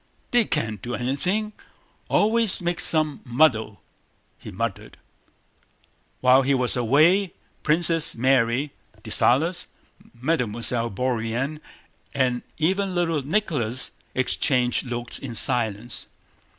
"They 0.31 0.45
can't 0.45 0.81
do 0.81 0.95
anything... 0.95 1.53
always 2.09 2.59
make 2.59 2.79
some 2.79 3.21
muddle," 3.23 3.83
he 4.39 4.49
muttered. 4.49 4.97
While 6.21 6.41
he 6.41 6.55
was 6.55 6.75
away 6.75 7.35
Princess 7.61 8.15
Mary, 8.15 8.73
Dessalles, 9.03 9.67
Mademoiselle 10.15 10.89
Bourienne, 10.89 11.61
and 12.15 12.41
even 12.57 12.95
little 12.95 13.21
Nicholas 13.23 13.91
exchanged 14.15 14.85
looks 14.85 15.19
in 15.19 15.35
silence. 15.35 16.07